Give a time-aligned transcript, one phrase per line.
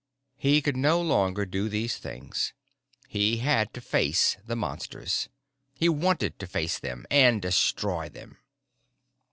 [0.39, 2.53] He could no longer do these things:
[3.07, 5.29] he had to face the Monsters.
[5.75, 8.39] He wanted to face them and destroy them.